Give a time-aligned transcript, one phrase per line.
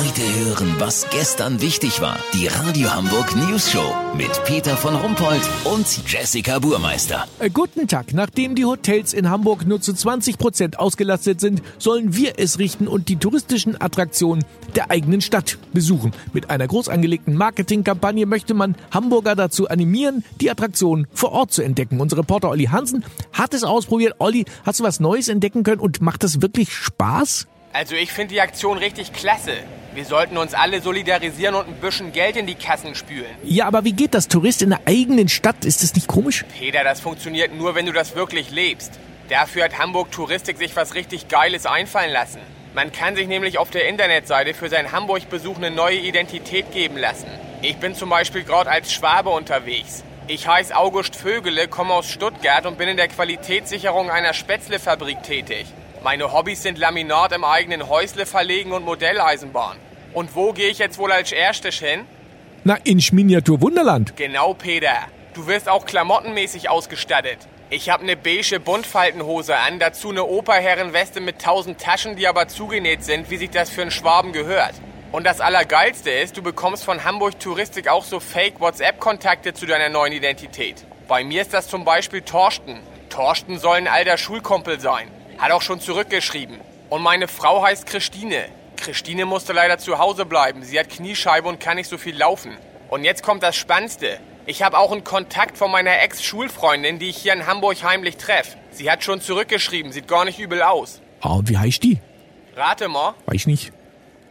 [0.00, 2.18] Heute hören, was gestern wichtig war.
[2.32, 7.26] Die Radio Hamburg News Show mit Peter von Rumpold und Jessica Burmeister.
[7.38, 8.14] Äh, guten Tag.
[8.14, 12.88] Nachdem die Hotels in Hamburg nur zu 20 Prozent ausgelastet sind, sollen wir es richten
[12.88, 14.42] und die touristischen Attraktionen
[14.74, 16.12] der eigenen Stadt besuchen.
[16.32, 21.60] Mit einer groß angelegten Marketingkampagne möchte man Hamburger dazu animieren, die Attraktionen vor Ort zu
[21.60, 22.00] entdecken.
[22.00, 23.04] Unser Reporter Olli Hansen
[23.34, 24.14] hat es ausprobiert.
[24.16, 27.48] Olli, hast du was Neues entdecken können und macht das wirklich Spaß?
[27.72, 29.52] Also ich finde die Aktion richtig klasse.
[29.94, 33.30] Wir sollten uns alle solidarisieren und ein bisschen Geld in die Kassen spülen.
[33.44, 34.26] Ja, aber wie geht das?
[34.26, 35.64] Tourist in der eigenen Stadt?
[35.64, 36.44] Ist das nicht komisch?
[36.58, 38.98] Peter, das funktioniert nur, wenn du das wirklich lebst.
[39.28, 42.40] Dafür hat Hamburg Touristik sich was richtig Geiles einfallen lassen.
[42.74, 47.28] Man kann sich nämlich auf der Internetseite für seinen Hamburg-Besuch eine neue Identität geben lassen.
[47.62, 50.02] Ich bin zum Beispiel gerade als Schwabe unterwegs.
[50.26, 55.66] Ich heiße August Vögele, komme aus Stuttgart und bin in der Qualitätssicherung einer Spätzlefabrik tätig.
[56.02, 59.76] Meine Hobbys sind Laminat im eigenen Häusle verlegen und Modelleisenbahn.
[60.14, 62.06] Und wo gehe ich jetzt wohl als erstes hin?
[62.64, 64.16] Na, in Miniatur Wunderland.
[64.16, 64.96] Genau, Peter.
[65.34, 67.38] Du wirst auch klamottenmäßig ausgestattet.
[67.68, 73.04] Ich habe eine beige Buntfaltenhose an, dazu eine Operherrenweste mit tausend Taschen, die aber zugenäht
[73.04, 74.74] sind, wie sich das für einen Schwaben gehört.
[75.12, 80.14] Und das Allergeilste ist, du bekommst von Hamburg Touristik auch so Fake-WhatsApp-Kontakte zu deiner neuen
[80.14, 80.86] Identität.
[81.08, 82.78] Bei mir ist das zum Beispiel Torsten.
[83.10, 85.08] Torsten soll ein alter Schulkumpel sein.
[85.40, 86.60] Hat auch schon zurückgeschrieben.
[86.90, 88.44] Und meine Frau heißt Christine.
[88.76, 90.62] Christine musste leider zu Hause bleiben.
[90.62, 92.56] Sie hat Kniescheibe und kann nicht so viel laufen.
[92.90, 94.18] Und jetzt kommt das Spannendste.
[94.44, 98.58] Ich habe auch einen Kontakt von meiner Ex-Schulfreundin, die ich hier in Hamburg heimlich treffe.
[98.70, 101.00] Sie hat schon zurückgeschrieben, sieht gar nicht übel aus.
[101.20, 102.00] Ah, und wie heißt die?
[102.54, 103.14] Rate mal.
[103.26, 103.72] Weiß nicht.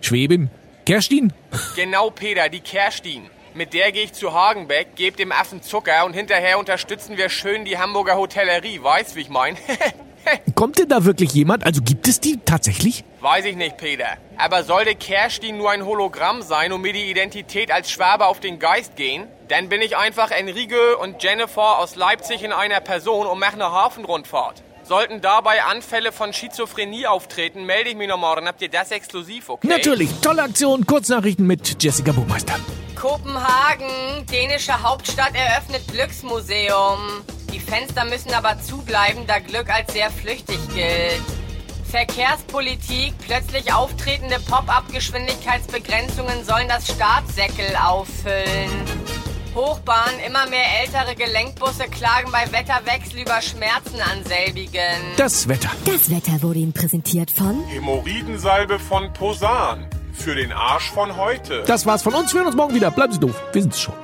[0.00, 0.50] Schweben.
[0.84, 1.32] Kerstin?
[1.76, 3.30] Genau, Peter, die Kerstin.
[3.54, 7.64] Mit der gehe ich zu Hagenbeck, gebe dem Affen Zucker und hinterher unterstützen wir schön
[7.64, 8.82] die Hamburger Hotellerie.
[8.82, 9.56] Weißt, wie ich mein?
[10.54, 11.64] Kommt denn da wirklich jemand?
[11.64, 13.04] Also gibt es die tatsächlich?
[13.20, 14.16] Weiß ich nicht, Peter.
[14.36, 18.58] Aber sollte Kerstin nur ein Hologramm sein und mir die Identität als Schwabe auf den
[18.58, 23.38] Geist gehen, dann bin ich einfach Enrique und Jennifer aus Leipzig in einer Person und
[23.38, 24.62] mache eine Hafenrundfahrt.
[24.84, 29.50] Sollten dabei Anfälle von Schizophrenie auftreten, melde ich mich nochmal, dann habt ihr das exklusiv,
[29.50, 29.66] okay?
[29.66, 30.08] Natürlich.
[30.22, 30.86] Tolle Aktion.
[30.86, 32.54] Kurznachrichten mit Jessica Buchmeister.
[32.94, 36.98] Kopenhagen, dänische Hauptstadt eröffnet Glücksmuseum.
[37.52, 41.22] Die Fenster müssen aber zubleiben, da Glück als sehr flüchtig gilt.
[41.90, 48.84] Verkehrspolitik, plötzlich auftretende Pop-up-Geschwindigkeitsbegrenzungen sollen das Startsäckel auffüllen.
[49.54, 55.14] Hochbahn, immer mehr ältere Gelenkbusse klagen bei Wetterwechsel über Schmerzen an selbigen.
[55.16, 55.70] Das Wetter.
[55.86, 59.88] Das Wetter wurde Ihnen präsentiert von Hämorrhoidensalbe von Posan.
[60.12, 61.62] Für den Arsch von heute.
[61.66, 62.34] Das war's von uns.
[62.34, 62.90] Wir hören uns morgen wieder.
[62.90, 63.40] Bleiben Sie doof.
[63.52, 63.94] Wir sind's schon.